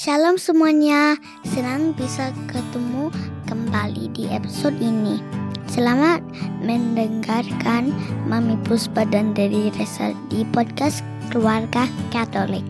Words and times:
Shalom 0.00 0.40
semuanya, 0.40 1.20
senang 1.44 1.92
bisa 1.92 2.32
ketemu 2.48 3.12
kembali 3.44 4.08
di 4.16 4.32
episode 4.32 4.72
ini. 4.80 5.20
Selamat 5.68 6.24
mendengarkan 6.64 7.92
Mami 8.24 8.56
Puspa 8.64 9.04
dan 9.04 9.36
Dedi 9.36 9.68
Resa 9.76 10.16
di 10.32 10.48
podcast 10.56 11.04
Keluarga 11.28 11.84
Katolik. 12.08 12.64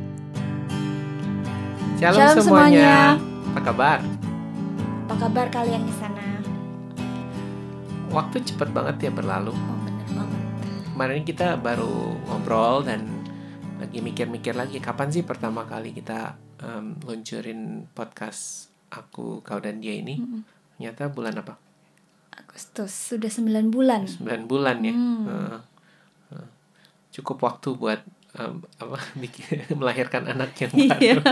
Shalom, 2.03 2.19
Shalom 2.19 2.37
semuanya. 2.43 2.43
semuanya. 2.43 2.95
Apa 3.55 3.61
kabar? 3.63 3.99
Apa 5.07 5.15
kabar 5.15 5.47
kalian 5.55 5.87
di 5.87 5.95
sana? 6.03 6.27
Waktu 8.11 8.43
cepet 8.43 8.75
banget 8.75 9.07
ya 9.07 9.11
berlalu. 9.15 9.55
Oh 9.55 9.79
bener 9.87 10.09
banget. 10.19 10.43
Kemarin 10.83 11.23
kita 11.23 11.55
baru 11.63 12.11
ngobrol 12.27 12.83
dan 12.83 13.07
lagi 13.79 14.03
mikir-mikir 14.03 14.59
lagi 14.59 14.83
kapan 14.83 15.15
sih 15.15 15.23
pertama 15.23 15.63
kali 15.63 15.95
kita 15.95 16.50
em, 16.61 16.97
luncurin 17.01 17.61
podcast 17.91 18.69
aku 18.89 19.41
kau 19.41 19.59
dan 19.59 19.79
dia 19.79 19.95
ini. 19.95 20.17
Mm-mm. 20.17 20.43
Ternyata 20.77 21.09
bulan 21.09 21.35
apa? 21.37 21.55
Agustus 22.31 22.93
sudah 22.93 23.29
9 23.29 23.69
bulan. 23.69 24.09
9 24.09 24.25
bulan 24.45 24.81
ya. 24.81 24.93
Heeh. 24.93 25.59
Heeh. 26.31 26.49
Cukup 27.11 27.41
waktu 27.41 27.75
buat 27.75 28.01
em, 28.33 28.61
apa 28.77 28.97
bikin- 29.23 29.69
melahirkan 29.73 30.25
anak 30.27 30.57
yang 30.57 30.73
Iya. 30.73 30.89
baru. 31.17 31.23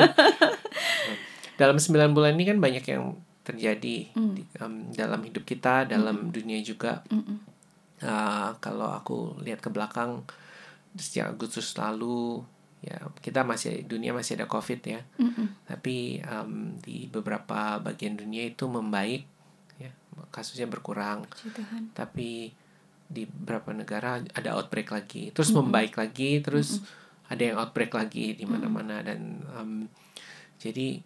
Dalam 1.60 1.76
9 1.76 1.90
bulan 2.12 2.34
ini 2.34 2.44
kan 2.46 2.58
banyak 2.58 2.84
yang 2.84 3.18
terjadi 3.42 4.12
Hmm. 4.12 4.36
di- 4.36 4.46
em, 4.54 4.92
dalam 4.92 5.24
hidup 5.24 5.42
kita, 5.42 5.84
dalam 5.84 6.28
dunia 6.28 6.60
juga. 6.60 7.00
Uh, 7.98 8.54
kalau 8.60 8.94
aku 8.94 9.34
lihat 9.42 9.58
ke 9.58 9.66
belakang 9.68 10.22
sejak 10.94 11.34
Agustus 11.34 11.74
lalu 11.74 12.46
ya 12.78 12.96
kita 13.18 13.42
masih 13.42 13.82
dunia 13.84 14.14
masih 14.14 14.38
ada 14.38 14.46
COVID 14.46 14.80
ya 14.86 15.00
Mm-mm. 15.18 15.66
tapi 15.66 16.22
um, 16.22 16.78
di 16.78 17.10
beberapa 17.10 17.82
bagian 17.82 18.14
dunia 18.14 18.46
itu 18.46 18.70
membaik 18.70 19.26
ya 19.82 19.90
kasusnya 20.30 20.70
berkurang 20.70 21.26
tapi 21.98 22.54
di 23.08 23.24
beberapa 23.26 23.74
negara 23.74 24.22
ada 24.30 24.54
outbreak 24.54 24.94
lagi 24.94 25.34
terus 25.34 25.50
Mm-mm. 25.50 25.66
membaik 25.66 25.98
lagi 25.98 26.38
terus 26.38 26.78
ada 27.26 27.42
yang 27.42 27.56
outbreak 27.58 27.90
lagi 27.90 28.38
di 28.38 28.46
mana-mana 28.46 29.02
dan 29.02 29.42
um, 29.52 29.90
jadi 30.62 31.02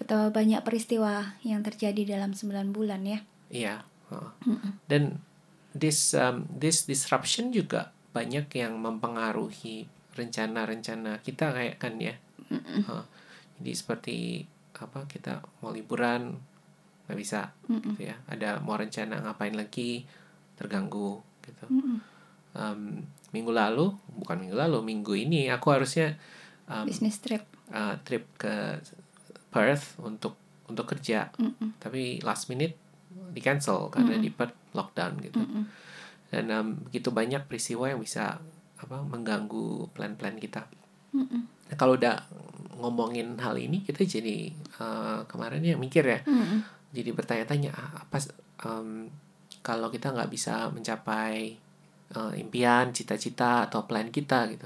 Betapa 0.00 0.32
banyak 0.32 0.64
peristiwa 0.64 1.36
yang 1.44 1.60
terjadi 1.60 2.16
dalam 2.16 2.32
9 2.32 2.72
bulan 2.72 3.04
ya. 3.04 3.20
Iya. 3.52 3.84
uh. 4.08 4.32
Dan 4.88 5.20
this 5.76 6.16
um, 6.16 6.48
this 6.48 6.88
disruption 6.88 7.52
juga 7.52 7.92
banyak 8.16 8.48
yang 8.56 8.80
mempengaruhi 8.80 9.92
rencana-rencana 10.14 11.22
kita 11.22 11.54
kayak 11.54 11.76
kan 11.78 11.96
ya. 12.00 12.14
Uh, 12.50 13.04
jadi 13.60 13.72
seperti 13.76 14.46
apa 14.80 15.04
kita 15.04 15.44
mau 15.60 15.70
liburan 15.70 16.34
nggak 17.06 17.18
bisa 17.18 17.52
Mm-mm. 17.68 17.94
gitu 17.94 18.10
ya. 18.10 18.16
Ada 18.26 18.62
mau 18.64 18.74
rencana 18.74 19.20
ngapain 19.22 19.54
lagi 19.54 20.06
terganggu 20.56 21.20
gitu. 21.44 21.66
Mm-mm. 21.68 21.98
Um, 22.50 23.06
minggu 23.30 23.54
lalu 23.54 23.94
bukan 24.18 24.42
minggu 24.42 24.58
lalu 24.58 24.78
minggu 24.82 25.14
ini 25.14 25.46
aku 25.50 25.70
harusnya 25.70 26.18
um, 26.66 26.82
Business 26.86 27.22
trip. 27.22 27.46
uh, 27.70 27.94
trip 28.02 28.26
ke 28.34 28.82
Perth 29.50 29.98
untuk 30.02 30.34
untuk 30.66 30.86
kerja 30.86 31.30
Mm-mm. 31.38 31.78
tapi 31.78 32.18
last 32.26 32.50
minute 32.50 32.74
di 33.10 33.38
cancel 33.42 33.90
karena 33.90 34.18
Mm-mm. 34.18 34.24
di 34.26 34.30
Perth 34.34 34.74
lockdown 34.74 35.18
gitu 35.22 35.38
Mm-mm. 35.42 35.64
dan 36.30 36.44
um, 36.50 36.66
begitu 36.90 37.10
banyak 37.14 37.46
peristiwa 37.46 37.90
yang 37.90 38.02
bisa 38.02 38.38
apa 38.80 39.04
mengganggu 39.04 39.88
plan-plan 39.92 40.40
kita. 40.40 40.64
Nah, 41.12 41.76
kalau 41.78 41.94
udah 41.94 42.18
ngomongin 42.80 43.36
hal 43.38 43.54
ini 43.60 43.84
kita 43.84 44.02
jadi 44.02 44.50
uh, 44.80 45.22
kemarin 45.28 45.60
ya 45.60 45.76
mikir 45.76 46.02
ya 46.02 46.20
Mm-mm. 46.24 46.64
jadi 46.96 47.10
bertanya-tanya 47.12 47.70
ah, 47.76 48.08
apa 48.08 48.18
um, 48.64 49.06
kalau 49.60 49.92
kita 49.92 50.10
nggak 50.10 50.32
bisa 50.32 50.72
mencapai 50.72 51.60
uh, 52.16 52.32
impian 52.34 52.90
cita-cita 52.96 53.68
atau 53.68 53.84
plan 53.84 54.08
kita 54.08 54.48
gitu 54.48 54.64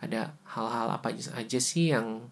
ada 0.00 0.32
hal-hal 0.56 0.88
apa 0.88 1.12
aja 1.12 1.60
sih 1.60 1.92
yang 1.92 2.24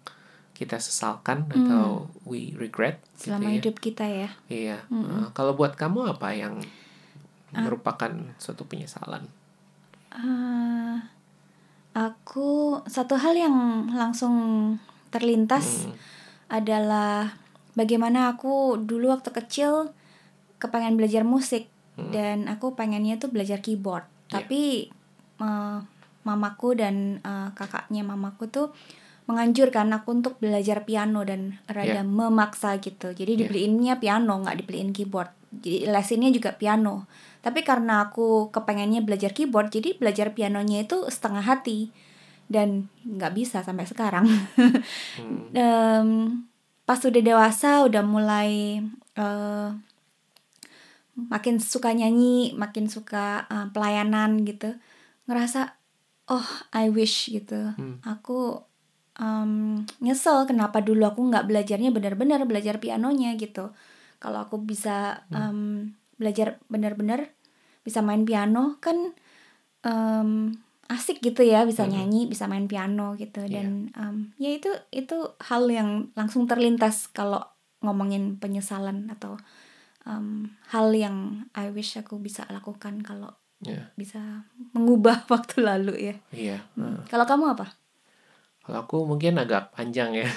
kita 0.56 0.80
sesalkan 0.82 1.46
atau 1.46 2.10
we 2.26 2.50
regret 2.58 2.98
gitu 3.20 3.30
Selama 3.30 3.46
ya. 3.46 3.54
hidup 3.62 3.76
kita 3.78 4.02
ya. 4.10 4.30
Iya. 4.50 4.78
Uh, 4.90 5.30
kalau 5.30 5.54
buat 5.54 5.78
kamu 5.78 6.18
apa 6.18 6.34
yang 6.34 6.58
merupakan 7.54 8.10
suatu 8.42 8.66
penyesalan? 8.66 9.30
Ah, 10.10 11.14
aku 11.98 12.78
satu 12.86 13.18
hal 13.18 13.34
yang 13.34 13.56
langsung 13.90 14.34
terlintas 15.10 15.88
Hmm. 15.88 15.94
adalah 16.48 17.34
bagaimana 17.74 18.30
aku 18.30 18.78
dulu 18.78 19.10
waktu 19.10 19.30
kecil 19.34 19.90
kepengen 20.58 20.94
belajar 20.94 21.22
musik 21.24 21.66
Hmm. 21.94 22.10
dan 22.10 22.36
aku 22.46 22.72
pengennya 22.72 23.18
tuh 23.18 23.28
belajar 23.28 23.58
keyboard 23.58 24.06
Iya. 24.28 24.30
tapi 24.30 24.62
eh, 25.38 25.78
mamaku 26.22 26.74
dan 26.74 27.18
eh, 27.20 27.48
kakaknya 27.54 28.02
mamaku 28.02 28.46
tuh 28.46 28.68
menganjurkan 29.24 29.92
aku 29.92 30.08
untuk 30.14 30.34
belajar 30.38 30.82
piano 30.82 31.20
dan 31.22 31.60
rada 31.66 32.00
Iya. 32.00 32.02
memaksa 32.02 32.78
gitu 32.78 33.12
jadi 33.12 33.32
Iya. 33.34 33.40
dibeliinnya 33.44 33.94
piano 33.96 34.40
nggak 34.40 34.56
dibeliin 34.58 34.90
keyboard 34.90 35.30
jadi 35.50 35.88
lesinnya 35.88 36.28
juga 36.28 36.52
piano 36.52 37.08
tapi 37.38 37.62
karena 37.62 38.10
aku 38.10 38.50
kepengennya 38.50 39.06
belajar 39.06 39.30
keyboard 39.30 39.70
jadi 39.70 39.94
belajar 39.96 40.34
pianonya 40.34 40.84
itu 40.84 41.06
setengah 41.06 41.44
hati. 41.46 41.94
Dan 42.48 42.88
nggak 43.04 43.36
bisa 43.36 43.60
sampai 43.60 43.84
sekarang. 43.84 44.24
Hmm. 45.20 45.52
Em, 45.56 46.08
pas 46.88 46.96
udah 46.96 47.22
dewasa 47.22 47.84
udah 47.84 48.00
mulai 48.00 48.80
eh, 49.20 49.68
makin 51.18 51.60
suka 51.60 51.92
nyanyi 51.92 52.56
makin 52.56 52.88
suka 52.88 53.44
eh, 53.52 53.66
pelayanan 53.74 54.48
gitu 54.48 54.72
ngerasa 55.28 55.76
oh 56.32 56.48
I 56.72 56.88
wish 56.88 57.28
gitu. 57.28 57.76
Hmm. 57.76 58.00
aku 58.00 58.64
em, 59.20 59.84
nyesel 60.00 60.48
kenapa 60.48 60.80
dulu 60.80 61.04
aku 61.04 61.20
nggak 61.28 61.44
belajarnya 61.50 61.90
benar-benar 61.92 62.40
belajar 62.48 62.80
pianonya 62.80 63.36
gitu. 63.36 63.74
Kalau 64.18 64.48
aku 64.48 64.56
bisa 64.62 65.26
em, 65.30 65.92
belajar 66.18 66.58
benar-benar 66.66 67.30
bisa 67.82 68.02
main 68.02 68.26
piano 68.26 68.76
kan 68.78 69.14
em, 69.82 70.52
asik 70.88 71.20
gitu 71.20 71.44
ya 71.44 71.62
bisa 71.62 71.84
Mm-mm. 71.84 71.94
nyanyi 71.94 72.22
bisa 72.26 72.48
main 72.48 72.66
piano 72.66 73.14
gitu 73.14 73.44
Iya. 73.44 73.62
dan 73.62 73.68
em, 73.94 74.16
ya 74.36 74.50
itu 74.52 74.68
itu 74.90 75.16
hal 75.40 75.68
yang 75.68 76.12
langsung 76.12 76.44
terlintas 76.44 77.08
kalau 77.08 77.40
ngomongin 77.80 78.36
penyesalan 78.36 79.06
atau 79.08 79.38
em, 80.04 80.50
hal 80.68 80.90
yang 80.92 81.46
I 81.54 81.70
wish 81.70 81.96
aku 81.96 82.18
bisa 82.18 82.44
lakukan 82.50 83.00
kalau 83.00 83.32
Ya, 83.58 83.90
bisa 83.98 84.46
mengubah 84.70 85.26
waktu 85.34 85.66
lalu 85.66 85.94
ya 85.98 86.16
iya. 86.30 86.62
Uh, 86.78 87.02
kalau 87.10 87.26
kamu 87.26 87.58
apa 87.58 87.74
Kalau 88.62 88.84
aku 88.86 89.02
mungkin 89.02 89.34
agak 89.34 89.74
panjang 89.74 90.12
ya. 90.14 90.28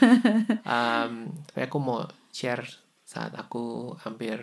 um, 0.66 1.30
tapi 1.46 1.60
aku 1.62 1.78
mau 1.78 2.02
share 2.32 2.64
saat 3.04 3.36
aku 3.36 3.94
hampir 4.02 4.40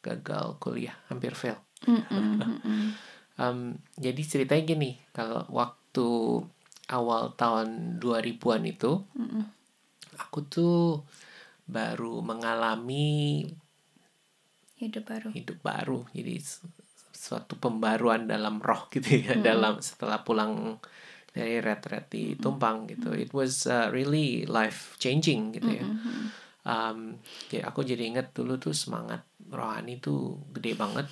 gagal 0.00 0.56
kuliah, 0.58 0.96
hampir 1.08 1.32
fail. 1.36 1.60
Mm-mm. 1.84 2.40
Um, 3.40 3.58
jadi 4.04 4.22
ceritanya 4.24 4.64
gini, 4.64 4.90
kalau 5.12 5.44
waktu 5.48 6.08
awal 6.90 7.32
tahun 7.36 8.00
2000-an 8.00 8.62
itu, 8.66 9.04
Mm-mm. 9.16 9.44
aku 10.18 10.44
tuh 10.44 11.04
baru 11.70 12.18
mengalami 12.20 13.46
hidup 14.80 15.04
baru 15.06 15.28
hidup 15.36 15.58
baru 15.60 16.00
jadi 16.10 16.40
su- 16.40 16.66
suatu 17.12 17.54
pembaruan 17.60 18.24
dalam 18.26 18.58
roh 18.58 18.88
gitu 18.88 19.22
ya 19.22 19.36
Mm-mm. 19.36 19.44
dalam 19.44 19.74
setelah 19.78 20.24
pulang 20.24 20.80
dari 21.30 21.62
retret 21.62 22.10
di 22.10 22.34
Tumpang 22.34 22.90
gitu 22.90 23.14
it 23.14 23.30
was 23.30 23.68
uh, 23.70 23.86
really 23.92 24.48
life 24.48 24.96
changing 24.98 25.52
gitu 25.54 25.68
ya 25.68 25.84
Mm-mm, 25.86 26.32
um, 26.66 26.98
ya 27.52 27.70
aku 27.70 27.84
jadi 27.86 28.02
inget 28.08 28.32
dulu 28.34 28.56
tuh 28.58 28.74
semangat 28.74 29.22
rohani 29.50 29.98
tuh 29.98 30.38
gede 30.54 30.78
banget. 30.78 31.06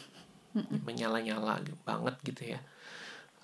Menyala-nyala 0.87 1.61
banget 1.85 2.14
gitu 2.25 2.56
ya. 2.56 2.61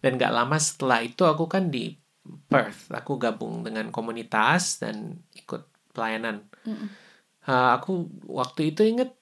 Dan 0.00 0.16
gak 0.16 0.34
lama 0.34 0.56
setelah 0.58 1.04
itu 1.04 1.22
aku 1.26 1.46
kan 1.46 1.68
di 1.68 1.94
Perth. 2.24 2.88
Aku 2.90 3.20
gabung 3.20 3.60
dengan 3.62 3.92
komunitas 3.92 4.80
dan 4.80 5.20
ikut 5.36 5.68
pelayanan. 5.92 6.48
Uh, 7.44 7.76
aku 7.76 8.08
waktu 8.24 8.72
itu 8.72 8.82
inget 8.88 9.12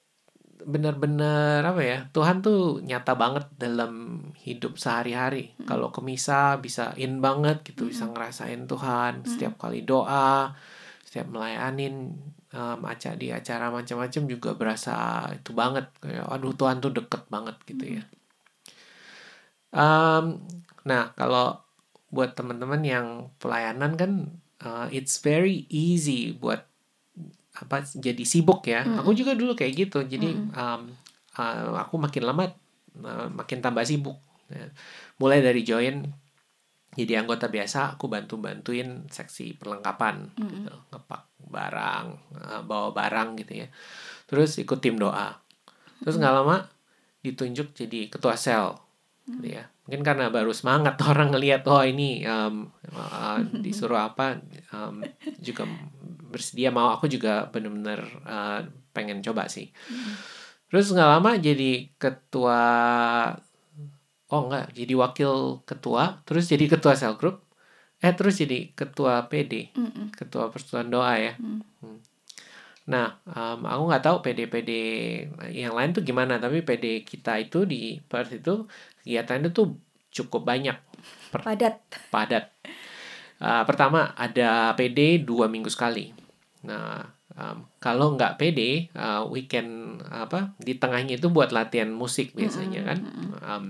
bener-bener 0.63 1.59
apa 1.59 1.83
ya 1.83 2.07
Tuhan 2.15 2.39
tuh 2.39 2.79
nyata 2.79 3.19
banget 3.19 3.51
dalam 3.59 4.23
hidup 4.39 4.79
sehari-hari. 4.79 5.51
Kalau 5.67 5.91
ke 5.91 5.99
misa 5.99 6.55
bisa 6.63 6.95
in 6.95 7.19
banget 7.19 7.67
gitu 7.67 7.91
bisa 7.91 8.07
ngerasain 8.07 8.63
Tuhan. 8.63 9.27
Setiap 9.27 9.59
kali 9.59 9.83
doa 9.83 10.55
setiap 11.13 11.29
melayanin 11.29 12.17
um, 12.53 12.79
aca 12.85 13.17
di 13.17 13.33
acara 13.33 13.73
macam-macam 13.73 14.23
juga 14.29 14.53
berasa 14.53 15.27
itu 15.33 15.51
banget 15.51 15.89
kayak 15.99 16.29
aduh 16.29 16.53
Tuhan 16.53 16.79
tuh 16.79 16.93
deket 16.93 17.25
banget 17.27 17.57
gitu 17.67 17.99
ya 17.99 18.03
Um, 19.73 20.45
nah 20.85 21.09
kalau 21.17 21.57
buat 22.13 22.37
teman-teman 22.37 22.81
yang 22.85 23.07
pelayanan 23.41 23.97
kan 23.97 24.11
uh, 24.61 24.85
it's 24.93 25.17
very 25.17 25.65
easy 25.73 26.37
buat 26.37 26.61
apa 27.57 27.81
jadi 27.89 28.21
sibuk 28.21 28.69
ya. 28.69 28.85
Mm-mm. 28.85 29.01
Aku 29.01 29.17
juga 29.17 29.33
dulu 29.33 29.57
kayak 29.57 29.73
gitu. 29.89 30.05
Jadi 30.05 30.29
Mm-mm. 30.37 30.53
um, 30.53 30.81
uh, 31.41 31.81
aku 31.81 31.97
makin 31.97 32.23
lama 32.29 32.53
uh, 33.01 33.27
makin 33.33 33.65
tambah 33.65 33.81
sibuk. 33.81 34.17
Ya. 34.53 34.69
Mulai 35.17 35.41
dari 35.41 35.65
join 35.65 36.05
jadi 36.93 37.25
anggota 37.25 37.49
biasa, 37.49 37.97
aku 37.97 38.05
bantu-bantuin 38.05 39.09
seksi 39.09 39.57
perlengkapan, 39.57 40.29
Mm-mm. 40.37 40.49
gitu. 40.53 40.75
ngepak 40.93 41.23
barang, 41.49 42.05
uh, 42.37 42.61
bawa 42.65 42.93
barang 42.93 43.37
gitu 43.41 43.65
ya. 43.65 43.67
Terus 44.29 44.61
ikut 44.61 44.79
tim 44.79 44.97
doa. 45.01 45.33
Terus 46.01 46.21
nggak 46.21 46.33
lama 46.33 46.69
ditunjuk 47.25 47.73
jadi 47.73 48.13
ketua 48.13 48.37
sel, 48.37 48.77
gitu 49.25 49.57
ya. 49.57 49.65
Mungkin 49.83 50.01
karena 50.05 50.31
baru 50.31 50.55
semangat 50.55 50.95
orang 51.09 51.33
ngelihat 51.33 51.65
oh 51.67 51.83
ini 51.83 52.23
um, 52.23 52.69
uh, 52.93 53.41
disuruh 53.59 53.99
apa 53.99 54.39
um, 54.71 55.03
juga 55.41 55.67
bersedia 56.33 56.73
mau 56.73 56.93
aku 56.95 57.05
juga 57.11 57.49
bener-bener 57.51 58.01
uh, 58.25 58.63
pengen 58.93 59.25
coba 59.25 59.49
sih. 59.49 59.73
Terus 60.69 60.89
nggak 60.89 61.09
lama 61.19 61.31
jadi 61.37 61.93
ketua 62.01 62.61
oh 64.33 64.49
enggak 64.49 64.73
jadi 64.73 64.93
wakil 64.97 65.61
ketua 65.69 66.25
terus 66.25 66.49
jadi 66.49 66.65
ketua 66.65 66.97
sel 66.97 67.13
group 67.21 67.45
eh 68.01 68.11
terus 68.17 68.41
jadi 68.41 68.73
ketua 68.73 69.29
PD 69.29 69.71
Mm-mm. 69.77 70.11
ketua 70.11 70.51
persatuan 70.51 70.91
doa 70.91 71.15
ya. 71.15 71.33
Mm. 71.39 71.61
Hmm. 71.79 71.99
Nah, 72.83 73.15
um, 73.23 73.63
aku 73.63 73.83
nggak 73.87 74.03
tahu 74.03 74.17
PD-PD 74.19 74.71
yang 75.55 75.71
lain 75.71 75.95
tuh 75.95 76.03
gimana, 76.03 76.35
tapi 76.35 76.67
PD 76.67 77.07
kita 77.07 77.39
itu 77.39 77.63
di 77.63 77.95
Perth 78.03 78.35
itu 78.35 78.67
kegiatannya 79.07 79.55
tuh 79.55 79.79
cukup 80.11 80.43
banyak, 80.43 80.75
Padat. 81.31 81.79
padat. 82.11 82.51
Uh, 83.39 83.63
pertama 83.63 84.11
ada 84.19 84.75
PD 84.75 85.23
dua 85.23 85.47
minggu 85.47 85.71
sekali. 85.71 86.11
Nah, 86.67 87.07
um, 87.39 87.71
kalau 87.79 88.19
nggak 88.19 88.35
PD, 88.35 88.91
uh, 88.99 89.31
weekend 89.31 90.03
apa 90.11 90.51
di 90.59 90.75
tengahnya 90.75 91.15
itu 91.15 91.31
buat 91.31 91.55
latihan 91.55 91.87
musik 91.87 92.35
biasanya 92.35 92.83
kan. 92.83 92.99
Um, 93.47 93.63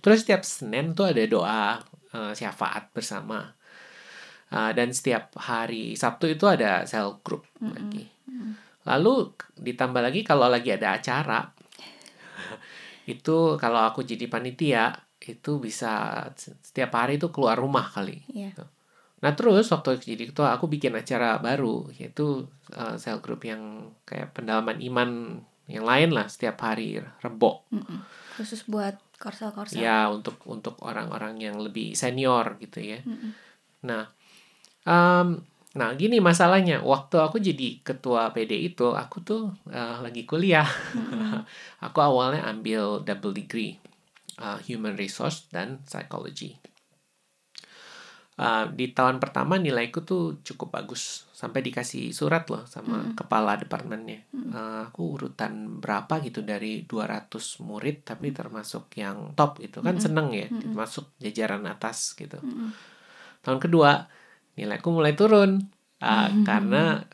terus 0.00 0.24
setiap 0.24 0.42
Senin 0.42 0.92
tuh 0.96 1.08
ada 1.12 1.22
doa 1.28 1.78
uh, 2.16 2.32
syafaat 2.34 2.90
bersama. 2.92 3.56
Uh, 4.50 4.74
dan 4.74 4.90
setiap 4.90 5.30
hari 5.38 5.94
Sabtu 5.94 6.26
itu 6.26 6.42
ada 6.50 6.82
cell 6.82 7.22
group 7.22 7.46
lagi. 7.62 8.10
Lalu 8.82 9.30
ditambah 9.54 10.02
lagi 10.02 10.26
kalau 10.26 10.50
lagi 10.50 10.74
ada 10.74 10.98
acara 10.98 11.54
itu 13.14 13.54
kalau 13.62 13.86
aku 13.86 14.02
jadi 14.02 14.26
panitia 14.26 14.90
itu 15.22 15.62
bisa 15.62 16.26
setiap 16.34 16.98
hari 16.98 17.20
itu 17.20 17.30
keluar 17.30 17.62
rumah 17.62 17.86
kali. 17.86 18.26
Iya. 18.32 18.66
Nah 19.20 19.32
terus 19.36 19.68
waktu 19.68 20.00
jadi 20.00 20.32
ketua 20.32 20.56
aku 20.56 20.66
bikin 20.66 20.96
acara 20.96 21.36
baru 21.38 21.86
yaitu 21.94 22.48
uh, 22.74 22.96
cell 22.96 23.20
group 23.20 23.44
yang 23.46 23.94
kayak 24.08 24.32
pendalaman 24.32 24.80
iman 24.80 25.10
yang 25.70 25.86
lain 25.86 26.10
lah 26.10 26.26
setiap 26.26 26.58
hari 26.64 26.98
Rebo. 27.22 27.68
Mm-mm. 27.70 28.02
Khusus 28.34 28.66
buat 28.66 28.98
korsel-korsel. 29.20 29.84
Ya 29.84 30.08
untuk 30.08 30.40
untuk 30.48 30.80
orang-orang 30.80 31.36
yang 31.36 31.60
lebih 31.60 31.92
senior 31.92 32.56
gitu 32.56 32.80
ya. 32.80 33.04
Mm-mm. 33.04 33.36
Nah, 33.84 34.08
um, 34.88 35.44
nah 35.76 35.92
gini 35.92 36.24
masalahnya. 36.24 36.80
Waktu 36.80 37.20
aku 37.20 37.36
jadi 37.36 37.84
ketua 37.84 38.32
PD 38.32 38.72
itu, 38.72 38.96
aku 38.96 39.20
tuh 39.20 39.52
uh, 39.68 40.00
lagi 40.00 40.24
kuliah. 40.24 40.66
aku 41.86 41.98
awalnya 42.00 42.48
ambil 42.48 43.04
double 43.04 43.36
degree, 43.36 43.76
uh, 44.40 44.56
human 44.64 44.96
resource 44.96 45.44
dan 45.52 45.84
psychology. 45.84 46.56
Uh, 48.40 48.72
di 48.72 48.96
tahun 48.96 49.20
pertama 49.20 49.60
nilaiku 49.60 50.00
tuh 50.00 50.40
cukup 50.40 50.80
bagus. 50.80 51.28
Sampai 51.36 51.60
dikasih 51.60 52.08
surat 52.16 52.48
loh 52.48 52.64
sama 52.64 53.12
kepala 53.12 53.60
departemennya. 53.60 54.24
Uh, 54.32 54.88
aku 54.88 55.20
urutan 55.20 55.76
berapa 55.76 56.24
gitu 56.24 56.40
dari 56.40 56.88
200 56.88 57.28
murid 57.60 58.00
tapi 58.08 58.32
termasuk 58.32 58.88
yang 58.96 59.36
top 59.36 59.60
gitu. 59.60 59.84
Kan 59.84 60.00
seneng 60.00 60.32
ya 60.32 60.48
masuk 60.72 61.12
jajaran 61.20 61.68
atas 61.68 62.16
gitu. 62.16 62.40
Mm-mm. 62.40 62.72
tahun 63.44 63.60
kedua 63.60 64.08
nilaiku 64.56 64.88
mulai 64.88 65.12
turun. 65.12 65.60
Ah, 66.00 66.32
karena 66.48 67.04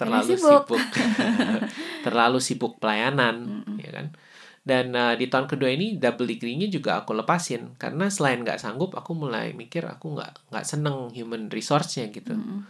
terlalu 0.00 0.40
sibuk. 0.40 0.64
sibuk, 0.64 0.84
terlalu 2.08 2.38
sibuk 2.40 2.72
pelayanan 2.80 3.60
ya 3.76 3.92
kan 3.92 4.16
dan 4.60 4.92
ah, 4.92 5.16
di 5.16 5.26
tahun 5.32 5.48
kedua 5.48 5.72
ini 5.72 5.96
double 5.96 6.28
degree-nya 6.28 6.68
juga 6.68 7.00
aku 7.00 7.16
lepasin. 7.16 7.74
Karena 7.80 8.12
selain 8.12 8.44
nggak 8.44 8.60
sanggup 8.60 8.92
aku 8.92 9.16
mulai 9.16 9.56
mikir 9.56 9.84
aku 9.88 10.16
nggak 10.16 10.52
nggak 10.52 10.64
seneng 10.68 11.08
human 11.16 11.48
resource-nya 11.48 12.12
gitu. 12.12 12.36
Mm-mm. 12.36 12.60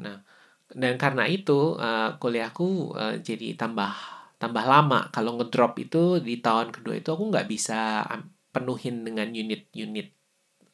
nah 0.00 0.16
dan 0.70 0.94
karena 1.02 1.26
itu 1.26 1.78
ah, 1.78 2.16
kuliahku 2.18 2.94
ah, 2.98 3.14
jadi 3.18 3.54
tambah 3.54 3.92
tambah 4.40 4.64
lama. 4.64 5.10
Kalau 5.14 5.38
ngedrop 5.38 5.78
itu 5.78 6.18
di 6.18 6.40
tahun 6.42 6.74
kedua 6.74 6.98
itu 6.98 7.10
aku 7.14 7.24
nggak 7.30 7.46
bisa 7.46 8.02
penuhin 8.50 9.06
dengan 9.06 9.30
unit-unit 9.30 10.10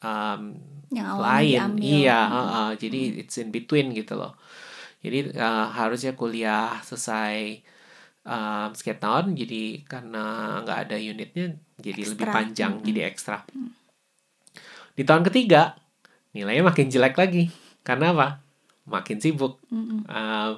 um, 0.01 0.57
Yang 0.89 1.13
lain. 1.19 1.61
iya 1.83 2.19
heeh. 2.31 2.69
jadi 2.81 3.01
it's 3.21 3.37
in 3.43 3.51
between 3.53 3.93
gitu 3.93 4.15
loh. 4.17 4.39
Jadi 5.05 5.37
uh, 5.37 5.69
harusnya 5.71 6.17
kuliah 6.17 6.81
selesai 6.83 7.61
um, 8.27 8.75
tahun 8.75 9.39
jadi 9.39 9.87
karena 9.87 10.25
nggak 10.67 10.79
ada 10.91 10.97
unitnya 10.99 11.55
jadi 11.79 12.03
lebih 12.03 12.27
Ekstra. 12.27 12.35
panjang 12.35 12.73
Mm-mm. 12.77 12.87
jadi 12.91 13.01
ekstra. 13.07 13.39
Di 14.97 15.03
tahun 15.07 15.23
ketiga 15.29 15.77
nilainya 16.37 16.65
makin 16.67 16.93
jelek 16.93 17.17
lagi. 17.17 17.49
Karena 17.87 18.13
apa? 18.13 18.29
Makin 18.91 19.17
sibuk. 19.23 19.63
Mm-mm. 19.71 20.05
Um, 20.11 20.53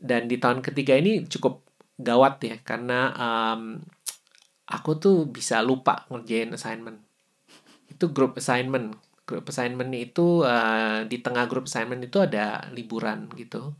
dan 0.00 0.26
di 0.26 0.36
tahun 0.40 0.64
ketiga 0.64 0.98
ini 0.98 1.28
cukup 1.30 1.62
gawat 1.94 2.42
ya 2.42 2.58
karena 2.66 3.14
um, 3.14 3.78
aku 4.66 4.98
tuh 4.98 5.30
bisa 5.30 5.62
lupa 5.62 6.08
ngerjain 6.10 6.50
assignment. 6.56 6.98
Itu 7.86 8.10
group 8.10 8.40
assignment. 8.40 8.96
Group 9.24 9.48
assignment 9.48 9.88
itu 9.96 10.44
uh, 10.44 11.08
di 11.08 11.20
tengah 11.20 11.48
group 11.48 11.64
assignment 11.70 12.04
itu 12.04 12.20
ada 12.20 12.68
liburan 12.74 13.30
gitu. 13.38 13.72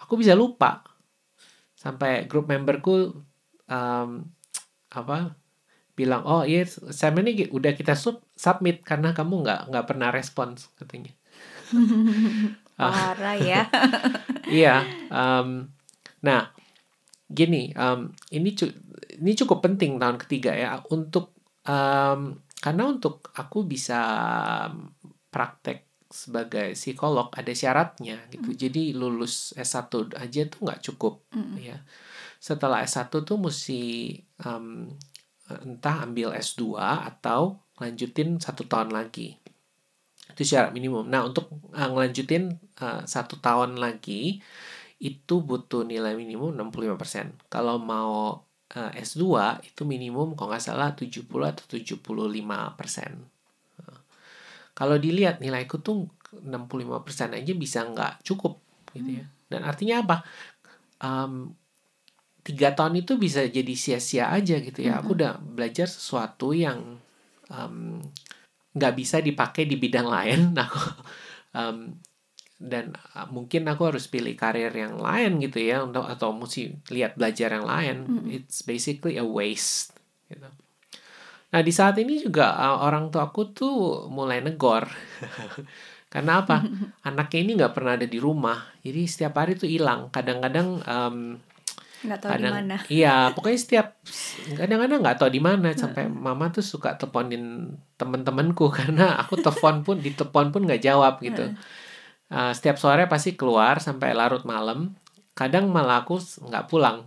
Aku 0.00 0.16
bisa 0.16 0.32
lupa 0.32 0.84
sampai 1.82 2.30
grup 2.30 2.46
memberku 2.46 3.10
um, 3.66 4.10
apa 4.94 5.34
bilang 5.98 6.22
oh 6.22 6.46
iya 6.46 6.62
assignment 6.62 7.26
ini 7.26 7.50
udah 7.50 7.74
kita 7.74 7.98
sub 7.98 8.22
submit 8.38 8.86
karena 8.86 9.10
kamu 9.10 9.42
nggak 9.42 9.60
nggak 9.74 9.86
pernah 9.90 10.14
respons 10.14 10.70
katanya 10.78 11.10
Parah 12.78 13.36
ya. 13.38 13.62
Iya, 14.50 14.82
em, 15.06 15.70
nah 16.20 16.50
gini, 17.30 17.70
em, 17.72 18.10
ini 18.34 18.50
cu- 18.58 18.74
ini 19.22 19.32
cukup 19.38 19.62
penting 19.64 20.02
tahun 20.02 20.18
ketiga 20.18 20.50
ya 20.52 20.82
untuk 20.90 21.30
em, 21.62 22.42
karena 22.58 22.82
untuk 22.90 23.30
aku 23.38 23.62
bisa 23.62 24.02
praktek 25.32 25.91
sebagai 26.12 26.76
psikolog 26.76 27.32
ada 27.32 27.50
syaratnya 27.56 28.20
gitu. 28.28 28.52
Jadi 28.52 28.92
lulus 28.92 29.56
S1 29.56 30.12
aja 30.14 30.42
tuh 30.46 30.60
nggak 30.68 30.80
cukup 30.92 31.24
Mm-mm. 31.32 31.56
ya. 31.58 31.80
Setelah 32.36 32.84
S1 32.84 33.08
tuh 33.08 33.38
mesti 33.40 34.14
em, 34.44 34.92
entah 35.48 36.04
ambil 36.04 36.36
S2 36.36 36.76
atau 36.78 37.58
lanjutin 37.80 38.38
satu 38.38 38.68
tahun 38.68 38.92
lagi. 38.92 39.40
Itu 40.32 40.44
syarat 40.44 40.70
minimum. 40.76 41.08
Nah, 41.08 41.26
untuk 41.26 41.50
uh, 41.72 41.88
ngelanjutin 41.88 42.56
uh, 42.80 43.02
satu 43.04 43.40
tahun 43.42 43.76
lagi 43.80 44.40
itu 45.02 45.34
butuh 45.42 45.82
nilai 45.82 46.14
minimum 46.14 46.54
65%. 46.54 47.50
Kalau 47.50 47.82
mau 47.82 48.46
uh, 48.76 48.90
S2 48.94 49.24
itu 49.66 49.82
minimum 49.82 50.38
kalau 50.38 50.54
nggak 50.54 50.62
salah 50.62 50.94
70 50.94 51.26
atau 51.26 51.64
75%. 51.66 51.98
Uh, 51.98 53.31
kalau 54.72 54.96
dilihat 54.96 55.38
nilaiku 55.38 55.80
tuh 55.80 56.08
65% 56.32 57.36
aja 57.36 57.52
bisa 57.52 57.84
nggak 57.84 58.24
cukup 58.24 58.56
gitu 58.96 59.20
ya. 59.20 59.26
Dan 59.52 59.68
artinya 59.68 60.00
apa? 60.00 60.16
Um, 61.02 61.52
tiga 62.42 62.72
tahun 62.72 63.04
itu 63.04 63.20
bisa 63.20 63.44
jadi 63.46 63.74
sia-sia 63.76 64.32
aja 64.32 64.56
gitu 64.58 64.80
ya. 64.80 65.04
Aku 65.04 65.12
udah 65.12 65.36
belajar 65.38 65.84
sesuatu 65.84 66.56
yang 66.56 66.96
um, 67.52 68.00
nggak 68.72 68.94
bisa 68.96 69.20
dipakai 69.20 69.68
di 69.68 69.76
bidang 69.76 70.08
lain. 70.08 70.40
Aku 70.64 70.80
um, 71.52 72.00
dan 72.62 72.94
uh, 73.18 73.26
mungkin 73.26 73.66
aku 73.66 73.90
harus 73.90 74.06
pilih 74.06 74.38
karir 74.38 74.70
yang 74.70 74.94
lain 74.94 75.42
gitu 75.42 75.58
ya 75.58 75.82
untuk 75.82 76.06
atau 76.06 76.30
mesti 76.30 76.78
lihat 76.94 77.18
belajar 77.18 77.58
yang 77.58 77.66
lain. 77.66 77.96
It's 78.30 78.62
basically 78.62 79.18
a 79.18 79.26
waste. 79.26 79.98
Gitu. 80.30 80.46
Nah 81.52 81.60
di 81.60 81.72
saat 81.72 82.00
ini 82.00 82.16
juga 82.18 82.56
uh, 82.56 82.88
orang 82.88 83.12
tua 83.12 83.28
aku 83.28 83.52
tuh 83.52 84.08
mulai 84.08 84.40
negor. 84.40 84.88
Karena 86.12 86.44
apa? 86.44 86.64
Anaknya 87.08 87.40
ini 87.44 87.52
nggak 87.60 87.72
pernah 87.76 87.96
ada 87.96 88.08
di 88.08 88.16
rumah. 88.16 88.58
Jadi 88.80 89.00
setiap 89.04 89.36
hari 89.36 89.56
tuh 89.56 89.68
hilang. 89.68 90.08
Kadang-kadang 90.08 90.68
um, 90.84 91.16
Nggak 92.02 92.18
tahu 92.18 92.30
di 92.30 92.34
kadang 92.34 92.54
mana. 92.58 92.76
iya 92.98 93.14
pokoknya 93.30 93.58
setiap 93.62 93.86
kadang-kadang 94.58 94.98
nggak 95.06 95.18
tahu 95.22 95.30
di 95.30 95.38
mana 95.38 95.70
sampai 95.70 96.10
mama 96.10 96.50
tuh 96.50 96.64
suka 96.64 96.98
teleponin 96.98 97.78
temen-temenku 97.94 98.66
karena 98.74 99.22
aku 99.22 99.38
telepon 99.38 99.86
pun 99.86 99.96
ditelepon 100.02 100.50
pun 100.50 100.66
nggak 100.66 100.82
jawab 100.82 101.22
gitu 101.22 101.54
uh, 102.34 102.50
setiap 102.50 102.74
sore 102.74 103.06
pasti 103.06 103.38
keluar 103.38 103.78
sampai 103.78 104.18
larut 104.18 104.42
malam 104.42 104.98
kadang 105.38 105.70
malah 105.70 106.02
aku 106.02 106.18
nggak 106.18 106.66
pulang 106.66 107.06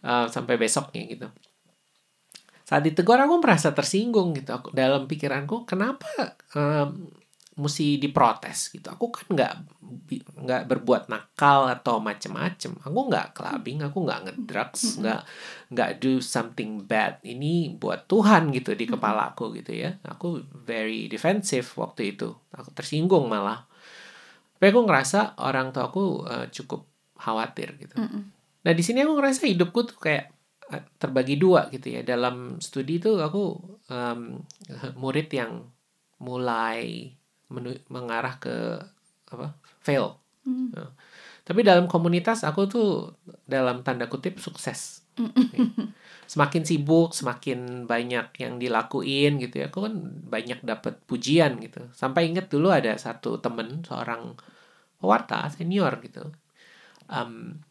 uh, 0.00 0.24
sampai 0.32 0.56
besoknya 0.56 1.04
gitu 1.04 1.28
saat 2.66 2.82
ditegur 2.82 3.14
aku 3.14 3.38
merasa 3.38 3.70
tersinggung 3.70 4.34
gitu. 4.34 4.50
Aku 4.50 4.74
dalam 4.74 5.06
pikiranku 5.06 5.62
kenapa 5.62 6.34
um, 6.58 7.14
mesti 7.54 8.02
diprotes 8.02 8.74
gitu? 8.74 8.90
Aku 8.90 9.14
kan 9.14 9.30
nggak 9.30 9.52
nggak 10.42 10.62
berbuat 10.66 11.06
nakal 11.06 11.70
atau 11.70 12.02
macem-macem. 12.02 12.74
Aku 12.82 13.06
nggak 13.06 13.38
clubbing 13.38 13.86
aku 13.86 14.02
nggak 14.02 14.20
ngedrugs 14.26 14.98
nggak 14.98 15.22
nggak 15.70 15.90
do 16.02 16.18
something 16.18 16.82
bad. 16.82 17.22
Ini 17.22 17.78
buat 17.78 18.10
Tuhan 18.10 18.50
gitu 18.50 18.74
di 18.74 18.90
kepala 18.90 19.30
aku 19.30 19.54
gitu 19.54 19.70
ya. 19.70 20.02
Aku 20.02 20.42
very 20.66 21.06
defensive 21.06 21.70
waktu 21.78 22.18
itu. 22.18 22.34
Aku 22.50 22.74
tersinggung 22.74 23.30
malah. 23.30 23.62
Tapi 24.58 24.74
aku 24.74 24.82
ngerasa 24.82 25.38
orang 25.38 25.70
tua 25.70 25.86
aku 25.86 26.26
uh, 26.26 26.50
cukup 26.50 26.82
khawatir 27.14 27.78
gitu. 27.78 27.94
Nah 28.66 28.72
di 28.74 28.82
sini 28.82 29.06
aku 29.06 29.14
ngerasa 29.14 29.46
hidupku 29.46 29.86
tuh 29.86 29.96
kayak 30.02 30.35
terbagi 30.98 31.38
dua 31.38 31.70
gitu 31.70 31.94
ya 31.94 32.02
dalam 32.02 32.58
studi 32.58 32.98
itu 32.98 33.22
aku 33.22 33.54
um, 33.86 34.42
murid 35.02 35.30
yang 35.30 35.62
mulai 36.18 37.14
mengarah 37.90 38.42
ke 38.42 38.82
apa 39.30 39.54
fail. 39.78 40.18
Hmm. 40.42 40.70
Nah, 40.74 40.90
tapi 41.46 41.62
dalam 41.62 41.86
komunitas 41.86 42.42
aku 42.42 42.66
tuh 42.66 43.14
dalam 43.46 43.86
tanda 43.86 44.10
kutip 44.10 44.42
sukses. 44.42 45.06
Hmm. 45.14 45.30
Semakin 46.26 46.66
sibuk, 46.66 47.14
semakin 47.14 47.86
banyak 47.86 48.34
yang 48.42 48.58
dilakuin 48.58 49.38
gitu 49.38 49.62
ya. 49.62 49.70
Aku 49.70 49.86
kan 49.86 49.94
banyak 50.26 50.66
dapat 50.66 50.98
pujian 51.06 51.62
gitu. 51.62 51.86
Sampai 51.94 52.26
inget 52.26 52.50
dulu 52.50 52.74
ada 52.74 52.98
satu 52.98 53.38
temen 53.38 53.86
seorang 53.86 54.34
pewarta 54.98 55.46
senior 55.54 56.02
gitu. 56.02 56.34
Um, 57.06 57.62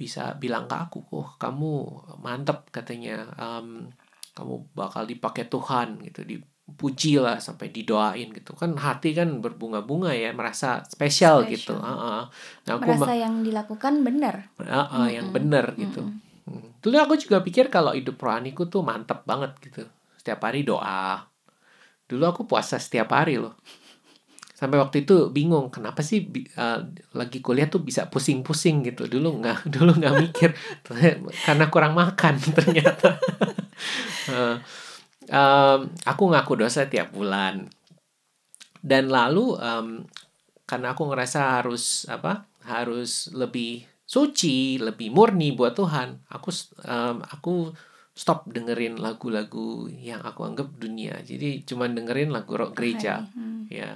bisa 0.00 0.32
bilang 0.40 0.64
ke 0.64 0.72
aku, 0.72 1.04
oh 1.12 1.36
kamu 1.36 1.84
mantep 2.24 2.72
katanya, 2.72 3.28
um, 3.36 3.92
kamu 4.32 4.72
bakal 4.72 5.04
dipakai 5.04 5.52
Tuhan 5.52 6.00
gitu, 6.08 6.24
di 6.24 6.40
puji 6.70 7.20
lah 7.20 7.36
sampai 7.36 7.68
didoain 7.68 8.32
gitu. 8.32 8.56
Kan 8.56 8.80
hati 8.80 9.12
kan 9.12 9.44
berbunga-bunga 9.44 10.16
ya 10.16 10.32
merasa 10.32 10.80
spesial, 10.88 11.44
gitu. 11.52 11.76
Uh 11.76 11.84
-uh. 11.84 12.22
Nah, 12.64 12.72
aku 12.80 12.96
merasa 12.96 13.12
yang 13.12 13.44
dilakukan 13.44 14.00
benar. 14.00 14.48
Uh 14.56 14.64
-uh, 14.64 14.72
mm 14.72 14.88
-hmm. 14.88 15.08
yang 15.12 15.28
benar 15.28 15.66
gitu. 15.76 16.00
Mm 16.00 16.16
-hmm. 16.48 16.68
dulu 16.80 16.96
aku 16.96 17.14
juga 17.20 17.44
pikir 17.44 17.68
kalau 17.68 17.92
hidup 17.92 18.16
rohaniku 18.16 18.64
tuh 18.72 18.80
mantap 18.80 19.28
banget 19.28 19.52
gitu. 19.60 19.84
Setiap 20.16 20.40
hari 20.48 20.64
doa. 20.64 21.28
Dulu 22.08 22.24
aku 22.24 22.42
puasa 22.48 22.80
setiap 22.80 23.12
hari 23.12 23.36
loh 23.36 23.54
sampai 24.60 24.76
waktu 24.76 25.08
itu 25.08 25.32
bingung 25.32 25.72
kenapa 25.72 26.04
sih 26.04 26.28
uh, 26.60 26.84
lagi 27.16 27.40
kuliah 27.40 27.64
tuh 27.72 27.80
bisa 27.80 28.12
pusing-pusing 28.12 28.84
gitu. 28.92 29.08
Dulu 29.08 29.40
nggak 29.40 29.58
dulu 29.74 29.96
nggak 29.96 30.14
mikir. 30.20 30.52
Karena 31.48 31.72
kurang 31.72 31.96
makan 31.96 32.36
ternyata. 32.60 33.16
Uh, 34.28 34.60
um, 35.32 35.88
aku 36.04 36.22
ngaku 36.28 36.60
dosa 36.60 36.84
tiap 36.92 37.16
bulan. 37.16 37.72
Dan 38.84 39.08
lalu 39.08 39.56
um, 39.56 40.04
karena 40.68 40.92
aku 40.92 41.08
ngerasa 41.08 41.60
harus 41.60 42.04
apa 42.08 42.44
harus 42.64 43.32
lebih 43.32 43.84
suci 44.04 44.80
lebih 44.80 45.12
murni 45.12 45.52
buat 45.52 45.76
Tuhan 45.76 46.24
aku 46.32 46.48
um, 46.88 47.20
aku 47.20 47.74
stop 48.14 48.48
dengerin 48.48 48.96
lagu-lagu 48.96 49.88
yang 49.88 50.20
aku 50.20 50.44
anggap 50.44 50.68
dunia. 50.76 51.16
Jadi 51.24 51.64
cuma 51.64 51.88
dengerin 51.88 52.28
lagu 52.28 52.52
rock 52.56 52.76
gereja. 52.76 53.24
Okay. 53.24 53.40
hmm. 53.40 53.60
ya 53.68 53.90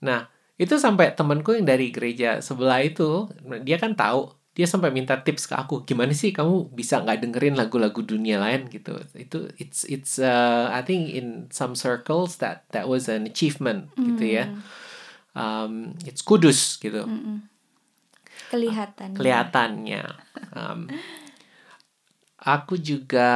nah 0.00 0.28
itu 0.56 0.80
sampai 0.80 1.12
temanku 1.12 1.52
yang 1.52 1.68
dari 1.68 1.92
gereja 1.92 2.40
sebelah 2.40 2.80
itu 2.80 3.28
dia 3.64 3.76
kan 3.76 3.92
tahu 3.92 4.32
dia 4.56 4.64
sampai 4.64 4.88
minta 4.88 5.20
tips 5.20 5.52
ke 5.52 5.52
aku 5.52 5.84
gimana 5.84 6.16
sih 6.16 6.32
kamu 6.32 6.72
bisa 6.72 7.04
nggak 7.04 7.28
dengerin 7.28 7.60
lagu-lagu 7.60 8.00
dunia 8.00 8.40
lain 8.40 8.72
gitu 8.72 8.96
itu 9.12 9.52
it's 9.60 9.84
it's 9.84 10.16
uh, 10.16 10.72
I 10.72 10.80
think 10.80 11.12
in 11.12 11.52
some 11.52 11.76
circles 11.76 12.40
that 12.40 12.64
that 12.72 12.88
was 12.88 13.12
an 13.12 13.28
achievement 13.28 13.92
mm. 14.00 14.16
gitu 14.16 14.24
ya 14.40 14.48
hmm. 14.48 14.60
um, 15.36 15.72
it's 16.08 16.24
kudus 16.24 16.80
gitu 16.80 17.04
mm 17.04 17.20
-mm. 17.20 17.36
kelihatan 18.48 19.12
kelihatannya 19.12 20.08
um, 20.56 20.88
aku 22.40 22.80
juga 22.80 23.30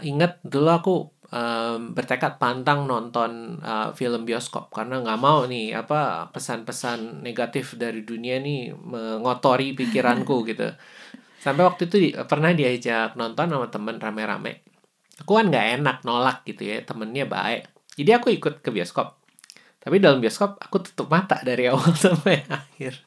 ingat 0.00 0.40
dulu 0.40 0.68
aku 0.72 0.94
um, 1.32 1.96
bertekad 1.96 2.36
pantang 2.36 2.84
nonton 2.84 3.58
uh, 3.64 3.90
film 3.96 4.28
bioskop. 4.28 4.68
Karena 4.68 5.00
nggak 5.00 5.20
mau 5.20 5.48
nih 5.48 5.72
apa 5.72 6.28
pesan-pesan 6.30 7.24
negatif 7.24 7.74
dari 7.80 8.04
dunia 8.04 8.38
nih 8.38 8.76
mengotori 8.76 9.72
pikiranku 9.72 10.44
gitu. 10.52 10.68
Sampai 11.42 11.66
waktu 11.66 11.90
itu 11.90 11.96
di, 11.98 12.08
pernah 12.14 12.54
diajak 12.54 13.18
nonton 13.18 13.50
sama 13.50 13.66
temen 13.72 13.96
rame-rame. 13.98 14.62
Aku 15.24 15.34
kan 15.34 15.50
nggak 15.50 15.82
enak 15.82 15.96
nolak 16.06 16.46
gitu 16.46 16.68
ya 16.68 16.84
temennya 16.84 17.26
baik. 17.26 17.66
Jadi 17.98 18.10
aku 18.12 18.28
ikut 18.30 18.54
ke 18.62 18.70
bioskop. 18.70 19.18
Tapi 19.82 19.98
dalam 19.98 20.22
bioskop 20.22 20.62
aku 20.62 20.86
tutup 20.86 21.10
mata 21.10 21.42
dari 21.42 21.66
awal 21.66 21.90
sampai 22.04 22.46
akhir. 22.46 23.02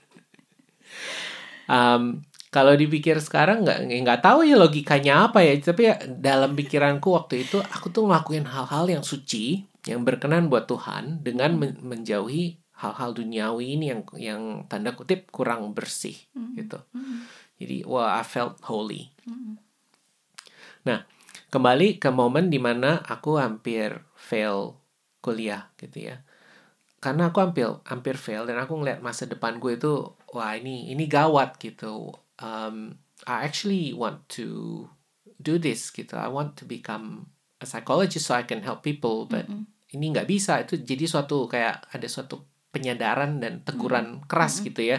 Um, 1.65 2.21
kalau 2.55 2.71
dipikir 2.71 3.19
sekarang 3.19 3.67
nggak 3.67 3.83
nggak 3.83 4.23
tahu 4.23 4.47
ya 4.47 4.55
logikanya 4.55 5.27
apa 5.27 5.43
ya 5.43 5.59
tapi 5.59 5.91
ya, 5.91 5.99
dalam 6.07 6.55
pikiranku 6.55 7.11
waktu 7.11 7.43
itu 7.43 7.59
aku 7.59 7.91
tuh 7.91 8.07
ngelakuin 8.07 8.47
hal-hal 8.47 8.87
yang 8.87 9.03
suci 9.03 9.67
yang 9.83 10.07
berkenan 10.07 10.47
buat 10.47 10.63
Tuhan 10.63 11.19
dengan 11.19 11.59
men 11.59 11.75
menjauhi 11.83 12.55
hal-hal 12.79 13.11
duniawi 13.11 13.75
ini 13.75 13.91
yang 13.91 14.01
yang 14.15 14.41
tanda 14.71 14.95
kutip 14.95 15.27
kurang 15.35 15.75
bersih 15.75 16.15
mm-hmm. 16.31 16.55
gitu 16.63 16.79
mm-hmm. 16.95 17.19
jadi 17.59 17.77
wah 17.83 18.15
I 18.15 18.23
felt 18.23 18.63
holy 18.63 19.11
mm-hmm. 19.27 19.53
nah 20.87 21.03
kembali 21.51 21.99
ke 21.99 22.07
momen 22.07 22.47
di 22.47 22.63
mana 22.63 23.03
aku 23.03 23.35
hampir 23.35 23.99
fail 24.15 24.79
kuliah 25.19 25.75
gitu 25.75 26.07
ya 26.07 26.23
karena 27.03 27.35
aku 27.35 27.43
hampir 27.43 27.67
hampir 27.83 28.15
fail 28.15 28.47
dan 28.47 28.63
aku 28.63 28.79
ngeliat 28.79 29.03
masa 29.03 29.27
depan 29.27 29.59
gue 29.59 29.75
itu 29.75 30.15
wah 30.31 30.55
ini 30.55 30.87
ini 30.95 31.03
gawat 31.03 31.59
gitu 31.59 32.15
um, 32.39 32.99
I 33.23 33.47
actually 33.47 33.95
want 33.95 34.27
to 34.39 34.87
do 35.39 35.55
this 35.59 35.91
gitu. 35.91 36.15
I 36.19 36.27
want 36.27 36.59
to 36.59 36.65
become 36.67 37.31
a 37.59 37.67
psychologist 37.67 38.27
so 38.27 38.35
I 38.35 38.43
can 38.43 38.63
help 38.63 38.83
people, 38.83 39.27
but 39.29 39.47
mm 39.47 39.65
-hmm. 39.67 39.95
ini 39.95 40.05
nggak 40.11 40.27
bisa. 40.27 40.59
Itu 40.63 40.79
jadi 40.79 41.07
suatu 41.07 41.47
kayak 41.47 41.91
ada 41.91 42.07
suatu 42.07 42.43
penyadaran 42.75 43.39
dan 43.39 43.63
teguran 43.63 44.05
mm 44.05 44.17
-hmm. 44.19 44.27
keras 44.27 44.53
mm 44.53 44.59
-hmm. 44.59 44.67
gitu 44.71 44.81
ya. 44.83 44.97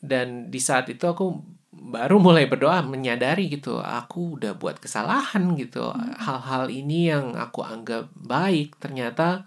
Dan 0.00 0.48
di 0.52 0.60
saat 0.60 0.88
itu 0.88 1.04
aku 1.04 1.56
baru 1.76 2.16
mulai 2.16 2.48
berdoa 2.48 2.80
menyadari 2.80 3.52
gitu 3.52 3.78
aku 3.84 4.40
udah 4.40 4.56
buat 4.56 4.80
kesalahan 4.80 5.52
gitu 5.60 5.92
hal-hal 6.16 6.72
ini 6.72 7.12
yang 7.12 7.36
aku 7.36 7.60
anggap 7.60 8.08
baik 8.16 8.80
ternyata 8.80 9.44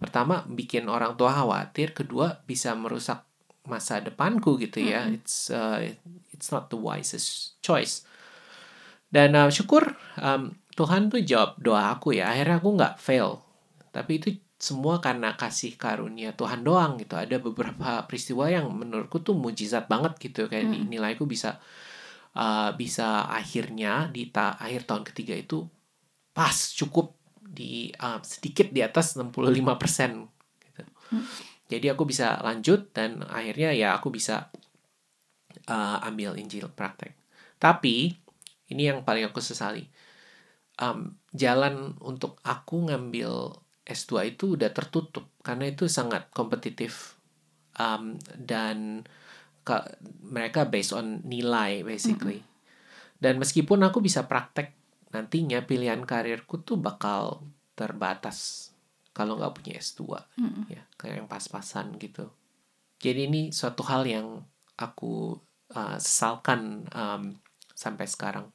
pertama 0.00 0.48
bikin 0.48 0.88
orang 0.88 1.14
tua 1.20 1.36
khawatir 1.36 1.92
kedua 1.92 2.40
bisa 2.48 2.72
merusak 2.72 3.27
masa 3.68 4.00
depanku 4.00 4.56
gitu 4.56 4.80
ya. 4.80 5.04
Mm-hmm. 5.06 5.16
It's 5.20 5.52
uh, 5.52 5.84
it's 6.32 6.48
not 6.48 6.72
the 6.72 6.80
wisest 6.80 7.60
choice. 7.60 8.02
Dan 9.08 9.36
uh, 9.36 9.52
syukur 9.52 9.94
um, 10.20 10.56
Tuhan 10.74 11.12
tuh 11.12 11.20
jawab 11.22 11.60
doa 11.60 11.92
aku 11.92 12.16
ya. 12.16 12.32
Akhirnya 12.32 12.58
aku 12.58 12.70
nggak 12.74 12.94
fail. 12.98 13.44
Tapi 13.92 14.12
itu 14.20 14.28
semua 14.58 14.98
karena 14.98 15.38
kasih 15.38 15.78
karunia 15.78 16.34
Tuhan 16.34 16.66
doang 16.66 16.98
gitu. 16.98 17.14
Ada 17.14 17.38
beberapa 17.38 18.02
peristiwa 18.08 18.50
yang 18.50 18.72
menurutku 18.72 19.20
tuh 19.22 19.36
mujizat 19.36 19.86
banget 19.86 20.18
gitu. 20.18 20.50
Kayak 20.50 20.74
mm. 20.74 20.88
nilaiku 20.88 21.28
bisa 21.28 21.60
uh, 22.34 22.74
bisa 22.74 23.28
akhirnya 23.28 24.10
di 24.10 24.32
ta 24.32 24.58
akhir 24.58 24.88
tahun 24.88 25.04
ketiga 25.06 25.36
itu 25.36 25.68
pas 26.32 26.54
cukup 26.54 27.14
di 27.42 27.90
uh, 27.98 28.20
sedikit 28.24 28.70
di 28.70 28.80
atas 28.84 29.16
65% 29.16 29.32
gitu. 30.64 30.82
Mm 31.12 31.47
jadi 31.68 31.92
aku 31.92 32.08
bisa 32.08 32.40
lanjut 32.40 32.88
dan 32.96 33.20
akhirnya 33.28 33.76
ya 33.76 33.92
aku 33.92 34.08
bisa 34.08 34.48
uh, 35.68 36.00
ambil 36.08 36.40
Injil 36.40 36.72
praktek. 36.72 37.12
Tapi 37.60 38.16
ini 38.72 38.82
yang 38.88 39.04
paling 39.04 39.28
aku 39.28 39.44
sesali. 39.44 39.84
Um, 40.80 41.20
jalan 41.36 41.98
untuk 42.00 42.40
aku 42.40 42.88
ngambil 42.88 43.52
S2 43.84 44.36
itu 44.36 44.54
udah 44.56 44.70
tertutup 44.72 45.28
karena 45.44 45.68
itu 45.68 45.90
sangat 45.90 46.30
kompetitif 46.30 47.18
um, 47.76 48.14
dan 48.38 49.02
ke, 49.66 49.74
mereka 50.24 50.64
based 50.64 50.96
on 50.96 51.20
nilai 51.28 51.84
basically. 51.84 52.40
Mm 52.40 52.46
-hmm. 52.46 52.56
Dan 53.18 53.34
meskipun 53.42 53.82
aku 53.84 54.00
bisa 54.00 54.24
praktek 54.24 54.72
nantinya 55.12 55.64
pilihan 55.64 56.04
karirku 56.04 56.62
tuh 56.64 56.80
bakal 56.80 57.44
terbatas 57.76 58.67
kalau 59.18 59.34
nggak 59.34 59.58
punya 59.58 59.82
S2 59.82 60.14
mm 60.38 60.70
ya 60.70 60.82
kayak 60.94 61.26
yang 61.26 61.28
pas-pasan 61.28 61.98
gitu. 61.98 62.30
Jadi 63.02 63.26
ini 63.26 63.40
suatu 63.50 63.82
hal 63.82 64.06
yang 64.06 64.46
aku 64.78 65.34
uh, 65.74 65.98
sesalkan 65.98 66.86
um, 66.94 67.34
sampai 67.74 68.06
sekarang. 68.06 68.46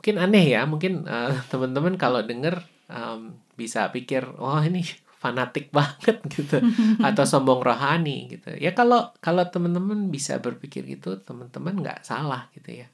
Mungkin 0.00 0.16
aneh 0.16 0.56
ya 0.56 0.64
mungkin 0.64 1.04
uh, 1.04 1.36
teman-teman 1.52 2.00
kalau 2.00 2.24
denger 2.24 2.64
um, 2.88 3.36
bisa 3.52 3.92
pikir 3.92 4.24
oh 4.40 4.64
ini 4.64 4.80
fanatik 5.20 5.68
banget 5.76 6.24
gitu. 6.32 6.64
Atau 7.04 7.28
sombong 7.28 7.60
rohani 7.60 8.32
gitu. 8.32 8.56
Ya 8.56 8.72
kalau 8.72 9.12
kalau 9.20 9.44
teman-teman 9.44 10.08
bisa 10.08 10.40
berpikir 10.40 10.88
gitu 10.88 11.20
teman-teman 11.20 11.84
nggak 11.84 12.00
salah 12.00 12.48
gitu 12.56 12.80
ya. 12.80 12.88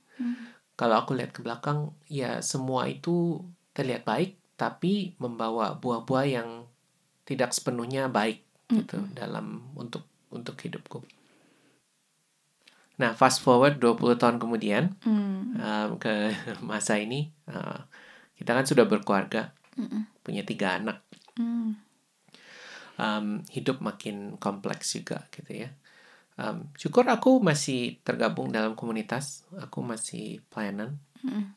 Kalau 0.74 0.98
aku 0.98 1.14
lihat 1.14 1.30
ke 1.30 1.46
belakang 1.46 1.94
ya 2.10 2.42
semua 2.42 2.90
itu 2.90 3.38
terlihat 3.70 4.02
baik 4.02 4.41
tapi 4.62 5.18
membawa 5.18 5.74
buah-buah 5.74 6.26
yang 6.30 6.70
tidak 7.26 7.50
sepenuhnya 7.50 8.06
baik 8.06 8.46
gitu 8.70 9.02
dalam 9.10 9.74
untuk 9.74 10.06
untuk 10.30 10.54
hidupku. 10.62 11.02
Nah, 13.02 13.18
fast 13.18 13.42
forward 13.42 13.82
20 13.82 14.14
tahun 14.14 14.38
kemudian 14.38 14.94
Hmm. 15.02 15.58
um, 15.58 15.90
ke 15.98 16.30
masa 16.62 17.02
ini 17.02 17.34
uh, 17.50 17.82
kita 18.38 18.54
kan 18.54 18.62
sudah 18.62 18.86
berkeluarga, 18.86 19.50
punya 20.22 20.46
tiga 20.46 20.78
anak. 20.78 21.02
Hmm. 21.34 21.74
Um, 23.02 23.42
hidup 23.50 23.82
makin 23.82 24.38
kompleks 24.38 24.94
juga 24.94 25.26
gitu 25.34 25.66
ya. 25.66 25.74
Um, 26.38 26.70
syukur 26.78 27.10
aku 27.10 27.42
masih 27.42 27.98
tergabung 28.06 28.54
dalam 28.54 28.78
komunitas, 28.78 29.42
aku 29.58 29.82
masih 29.82 30.40
pelayanan, 30.48 30.96
Mm-mm. 31.20 31.50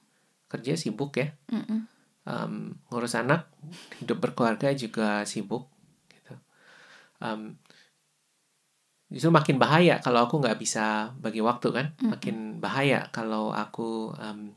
kerja 0.49 0.73
sibuk 0.75 1.15
ya. 1.15 1.31
Mm-mm. 1.53 1.94
Um, 2.25 2.75
ngurus 2.89 3.15
anak, 3.17 3.47
hidup 4.01 4.21
berkeluarga 4.21 4.73
juga 4.73 5.23
sibuk. 5.23 5.69
Gitu. 6.09 6.33
Um, 7.21 7.57
justru 9.09 9.29
makin 9.29 9.61
bahaya 9.61 10.01
kalau 10.01 10.25
aku 10.25 10.41
nggak 10.41 10.57
bisa 10.59 11.13
bagi 11.21 11.39
waktu 11.39 11.69
kan, 11.71 11.87
makin 12.01 12.59
bahaya 12.59 13.07
kalau 13.13 13.53
aku 13.53 14.11
um, 14.17 14.51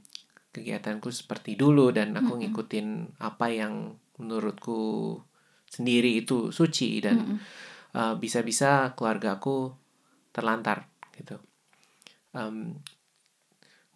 kegiatanku 0.51 1.13
seperti 1.13 1.55
dulu 1.55 1.93
dan 1.93 2.17
aku 2.17 2.41
ngikutin 2.41 3.21
apa 3.21 3.47
yang 3.53 3.95
menurutku 4.19 5.15
sendiri 5.69 6.25
itu 6.25 6.51
suci 6.51 6.99
dan 6.99 7.39
uh, 7.95 8.17
bisa-bisa 8.17 8.97
keluargaku 8.97 9.71
terlantar 10.33 10.89
gitu. 11.15 11.37
Um, 12.33 12.81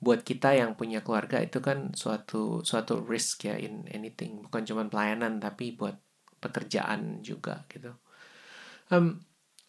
buat 0.03 0.27
kita 0.27 0.59
yang 0.59 0.75
punya 0.75 1.01
keluarga 1.07 1.39
itu 1.39 1.63
kan 1.63 1.95
suatu 1.95 2.67
suatu 2.67 3.07
risk 3.07 3.47
ya 3.47 3.55
in 3.55 3.87
anything 3.95 4.43
bukan 4.43 4.67
cuma 4.67 4.83
pelayanan 4.91 5.39
tapi 5.39 5.79
buat 5.79 5.95
pekerjaan 6.43 7.23
juga 7.23 7.63
gitu. 7.71 7.95
Em, 8.91 9.23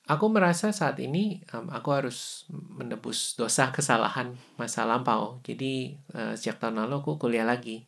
aku 0.09 0.25
merasa 0.33 0.73
saat 0.73 0.97
ini 0.99 1.45
em, 1.53 1.65
aku 1.69 1.89
harus 1.93 2.49
menebus 2.49 3.37
dosa 3.37 3.69
kesalahan 3.77 4.33
masa 4.57 4.83
lampau. 4.89 5.39
Jadi 5.45 5.95
eh, 6.17 6.33
sejak 6.33 6.57
tahun 6.61 6.81
lalu 6.85 6.95
aku 7.05 7.11
kuliah 7.21 7.45
lagi. 7.45 7.85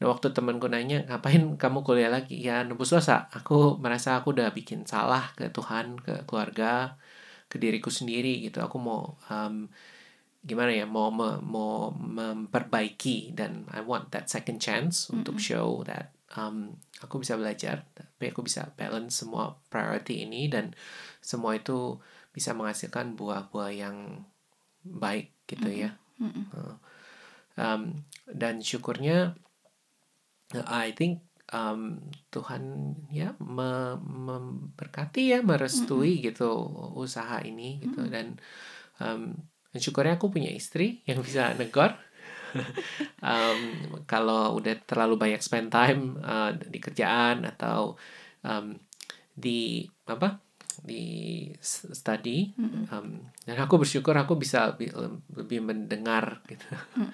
Nah 0.00 0.06
waktu 0.12 0.32
temanku 0.36 0.68
nanya 0.72 1.04
ngapain 1.08 1.56
kamu 1.60 1.78
kuliah 1.86 2.12
lagi? 2.12 2.36
Ya 2.40 2.64
nebus 2.68 2.92
dosa. 2.92 3.28
Aku 3.32 3.80
merasa 3.80 4.20
aku 4.20 4.36
udah 4.36 4.52
bikin 4.52 4.84
salah 4.88 5.32
ke 5.36 5.48
Tuhan, 5.52 5.96
ke 6.00 6.24
keluarga, 6.28 6.96
ke 7.50 7.56
diriku 7.62 7.88
sendiri 7.92 8.44
gitu. 8.46 8.60
Aku 8.64 8.76
mau 8.80 9.16
em, 9.32 9.68
gimana 10.40 10.72
ya 10.72 10.88
mau 10.88 11.12
me- 11.12 11.40
mau 11.40 11.92
memperbaiki 11.92 13.36
dan 13.36 13.68
I 13.68 13.84
want 13.84 14.08
that 14.10 14.32
second 14.32 14.56
chance 14.56 15.12
untuk 15.12 15.36
show 15.36 15.84
that 15.84 16.16
um, 16.32 16.80
aku 17.00 17.20
bisa 17.20 17.36
belajar 17.36 17.84
tapi 17.92 18.32
aku 18.32 18.40
bisa 18.40 18.72
balance 18.74 19.20
semua 19.20 19.60
priority 19.68 20.24
ini 20.24 20.48
dan 20.48 20.72
semua 21.20 21.60
itu 21.60 22.00
bisa 22.32 22.56
menghasilkan 22.56 23.18
buah-buah 23.18 23.70
yang 23.74 24.24
baik 24.80 25.34
gitu 25.44 25.68
ya. 25.68 26.00
Uh, 26.56 26.76
um, 27.56 27.82
dan 28.24 28.64
syukurnya 28.64 29.36
uh, 30.54 30.66
I 30.66 30.92
think 30.94 31.20
um, 31.52 32.08
Tuhan 32.30 32.94
ya 33.10 33.34
me- 33.42 34.00
memberkati 34.00 35.34
ya 35.34 35.38
merestui 35.42 36.22
gitu 36.22 36.48
usaha 36.94 37.42
ini 37.42 37.82
gitu 37.82 38.06
dan 38.08 38.38
um, 39.02 39.34
dan 39.70 39.78
syukurnya 39.78 40.18
aku 40.18 40.30
punya 40.30 40.50
istri 40.50 41.02
yang 41.06 41.22
bisa 41.22 41.54
negor. 41.56 41.94
Um, 43.22 43.94
kalau 44.10 44.58
udah 44.58 44.74
terlalu 44.82 45.14
banyak 45.14 45.38
spend 45.38 45.70
time 45.70 46.18
uh, 46.18 46.50
di 46.50 46.82
kerjaan 46.82 47.46
atau 47.46 47.94
um, 48.42 48.74
di 49.30 49.86
apa 50.10 50.40
di 50.82 51.46
study 51.60 52.50
um, 52.90 53.22
dan 53.44 53.56
aku 53.60 53.84
bersyukur 53.84 54.16
aku 54.16 54.34
bisa 54.34 54.74
lebih, 54.74 54.90
lebih 55.30 55.60
mendengar 55.62 56.42
gitu. 56.48 56.66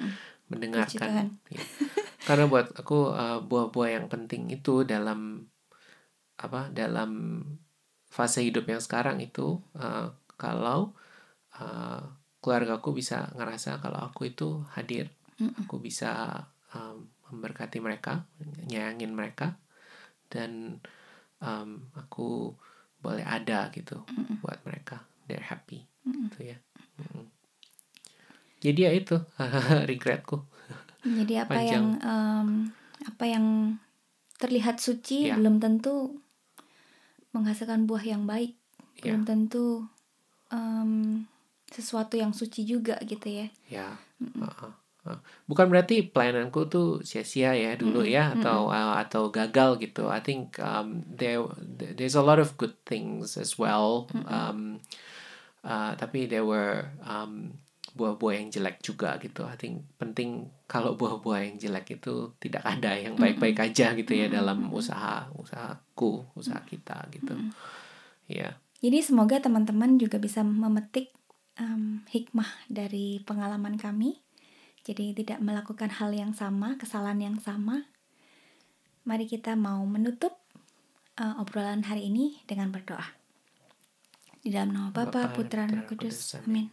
Mendengarkan. 0.50 1.36
Ya. 1.50 1.60
karena 2.24 2.48
buat 2.48 2.72
aku 2.72 3.12
uh, 3.12 3.42
buah-buah 3.42 3.90
yang 3.98 4.06
penting 4.06 4.48
itu 4.48 4.86
dalam 4.86 5.44
apa 6.38 6.72
dalam 6.72 7.42
fase 8.06 8.40
hidup 8.40 8.64
yang 8.70 8.80
sekarang 8.80 9.20
itu 9.20 9.58
uh, 9.76 10.14
kalau 10.38 10.94
uh, 11.58 12.00
keluargaku 12.46 12.94
bisa 12.94 13.26
ngerasa 13.34 13.82
kalau 13.82 13.98
aku 14.06 14.30
itu 14.30 14.62
hadir. 14.78 15.10
Aku 15.66 15.82
bisa 15.82 16.30
um, 16.70 17.10
memberkati 17.26 17.82
mereka 17.82 18.22
nyayangin 18.70 19.10
mereka 19.10 19.58
dan 20.30 20.78
um, 21.42 21.90
aku 21.98 22.54
boleh 23.02 23.26
ada 23.26 23.66
gitu 23.74 23.98
buat 24.40 24.62
mereka. 24.62 25.02
They're 25.26 25.42
happy. 25.42 25.82
Gitu 26.06 26.54
ya. 26.54 26.58
Mm. 27.02 27.26
jadi 28.56 28.88
ya 28.88 28.92
itu 28.94 29.16
regretku. 29.90 30.46
Jadi 31.02 31.34
apa 31.36 31.54
Panjang. 31.60 31.70
yang 31.70 31.86
em, 32.00 32.48
apa 33.04 33.24
yang 33.26 33.46
terlihat 34.38 34.80
suci 34.80 35.28
Ya. 35.28 35.36
belum 35.36 35.60
tentu 35.60 36.16
menghasilkan 37.36 37.84
buah 37.84 38.00
yang 38.00 38.24
baik, 38.24 38.56
Ya. 39.02 39.12
belum 39.12 39.28
tentu 39.28 39.84
em, 40.48 41.26
sesuatu 41.70 42.14
yang 42.14 42.30
suci 42.30 42.62
juga 42.62 42.96
gitu 43.02 43.26
ya. 43.26 43.46
ya 43.66 43.88
uh-uh, 44.22 44.72
uh. 45.10 45.18
bukan 45.50 45.66
berarti 45.66 46.06
pelayananku 46.06 46.70
tuh 46.70 47.02
sia-sia 47.02 47.54
ya 47.58 47.74
dulu 47.74 48.06
ya 48.06 48.34
atau 48.38 48.70
uh, 48.70 48.98
atau 49.02 49.28
gagal 49.34 49.82
gitu. 49.82 50.06
I 50.06 50.22
think 50.22 50.58
um, 50.62 51.02
there 51.10 51.42
there's 51.98 52.14
a 52.14 52.22
lot 52.22 52.38
of 52.38 52.54
good 52.58 52.74
things 52.86 53.34
as 53.34 53.58
well. 53.58 54.06
Um, 54.30 54.82
uh, 55.66 55.98
tapi 55.98 56.30
there 56.30 56.46
were 56.46 56.94
um, 57.02 57.58
buah-buah 57.96 58.34
yang 58.44 58.48
jelek 58.52 58.84
juga 58.84 59.16
gitu. 59.18 59.42
I 59.48 59.56
think 59.56 59.88
penting 59.96 60.52
kalau 60.68 60.94
buah-buah 60.94 61.48
yang 61.48 61.56
jelek 61.56 61.96
itu 61.98 62.36
tidak 62.36 62.62
ada 62.62 62.92
yang 62.92 63.16
baik-baik 63.16 63.56
aja 63.56 63.96
gitu 63.96 64.12
ya 64.12 64.28
dalam 64.28 64.68
usaha 64.68 65.32
usahaku 65.32 66.28
usaha 66.36 66.60
kita 66.68 67.08
gitu. 67.10 67.34
Ya. 68.28 68.60
Jadi 68.84 69.00
semoga 69.00 69.40
teman-teman 69.40 69.96
juga 69.96 70.20
bisa 70.20 70.44
memetik 70.44 71.16
em, 71.56 72.04
hikmah 72.08 72.48
dari 72.68 73.20
pengalaman 73.24 73.76
kami. 73.80 74.20
Jadi 74.86 75.18
tidak 75.18 75.42
melakukan 75.42 75.90
hal 75.90 76.14
yang 76.14 76.30
sama, 76.30 76.78
kesalahan 76.78 77.18
yang 77.18 77.38
sama. 77.42 77.90
Mari 79.02 79.26
kita 79.26 79.58
mau 79.58 79.82
menutup 79.82 80.38
eh, 81.18 81.34
obrolan 81.42 81.82
hari 81.82 82.06
ini 82.06 82.38
dengan 82.46 82.70
berdoa. 82.70 83.04
Di 84.46 84.54
dalam 84.54 84.78
nama 84.78 84.94
Bapa, 84.94 85.34
Putra, 85.34 85.66
dan 85.66 85.82
Kudus. 85.90 86.38
Kudus. 86.38 86.46
Amin. 86.46 86.70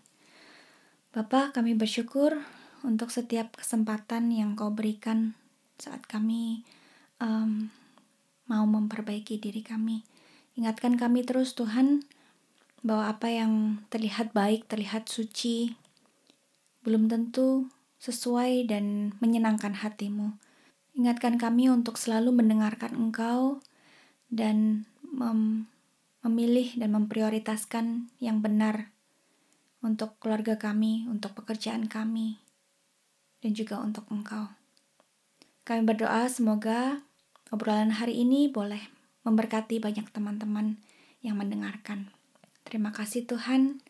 Bapa, 1.10 1.50
kami 1.50 1.74
bersyukur 1.74 2.38
untuk 2.86 3.10
setiap 3.10 3.58
kesempatan 3.58 4.30
yang 4.30 4.54
Kau 4.54 4.70
berikan 4.70 5.34
saat 5.82 6.06
kami 6.06 6.62
em, 7.18 7.74
mau 8.46 8.66
memperbaiki 8.70 9.42
diri 9.42 9.66
kami. 9.66 10.06
Ingatkan 10.54 11.02
kami 11.02 11.26
terus 11.26 11.58
Tuhan 11.58 12.06
bahwa 12.84 13.10
apa 13.10 13.32
yang 13.32 13.84
terlihat 13.88 14.36
baik, 14.36 14.68
terlihat 14.68 15.08
suci, 15.08 15.74
belum 16.84 17.08
tentu 17.08 17.72
sesuai 18.04 18.68
dan 18.68 19.16
menyenangkan 19.24 19.80
hatimu. 19.80 20.36
Ingatkan 20.94 21.40
kami 21.40 21.72
untuk 21.72 21.96
selalu 21.96 22.36
mendengarkan 22.36 22.92
Engkau 22.94 23.64
dan 24.28 24.84
mem- 25.02 25.72
memilih 26.24 26.76
dan 26.80 26.96
memprioritaskan 26.96 28.12
yang 28.20 28.40
benar 28.40 28.92
untuk 29.84 30.16
keluarga 30.24 30.56
kami, 30.56 31.08
untuk 31.08 31.36
pekerjaan 31.36 31.92
kami, 31.92 32.40
dan 33.44 33.52
juga 33.52 33.84
untuk 33.84 34.08
Engkau. 34.08 34.48
Kami 35.68 35.84
berdoa 35.84 36.28
semoga 36.32 37.04
obrolan 37.52 37.96
hari 37.96 38.24
ini 38.24 38.48
boleh 38.48 38.80
memberkati 39.28 39.80
banyak 39.80 40.08
teman-teman 40.12 40.80
yang 41.24 41.40
mendengarkan. 41.40 42.12
Terima 42.74 42.90
kasih 42.90 43.30
Tuhan. 43.30 43.86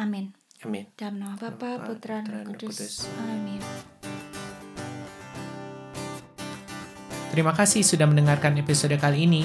Amin. 0.00 0.32
amin 0.64 0.88
Dalam 0.96 1.20
nama 1.20 1.36
Bapa, 1.36 1.84
Putra, 1.84 2.24
Putra, 2.24 2.24
dan 2.24 2.48
dan 2.48 2.48
Kudus. 2.48 2.80
Kudus. 2.80 3.12
Amin. 3.28 3.60
Terima 7.28 7.52
kasih 7.52 7.84
sudah 7.84 8.08
mendengarkan 8.08 8.56
episode 8.56 8.96
kali 8.96 9.28
ini. 9.28 9.44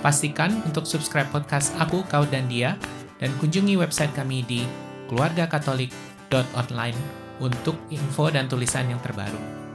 Pastikan 0.00 0.56
untuk 0.64 0.88
subscribe 0.88 1.28
podcast 1.28 1.76
Aku, 1.76 2.00
Kau, 2.08 2.24
dan 2.24 2.48
Dia, 2.48 2.80
dan 3.20 3.28
kunjungi 3.36 3.76
website 3.76 4.16
kami 4.16 4.40
di 4.40 4.64
keluargakatolik.online 5.12 6.96
untuk 7.44 7.76
info 7.92 8.32
dan 8.32 8.48
tulisan 8.48 8.88
yang 8.88 9.04
terbaru. 9.04 9.67